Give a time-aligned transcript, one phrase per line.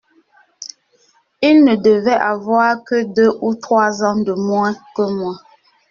[1.43, 5.35] Il ne devait avoir que deux ou trois ans de moins que moi.